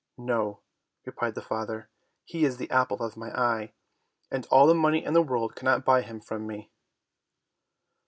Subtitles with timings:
[0.17, 0.61] "No,"
[1.05, 1.87] replied the father,
[2.25, 3.73] "he is the apple of my eye,
[4.31, 6.71] and all the money in the world cannot buy him from me."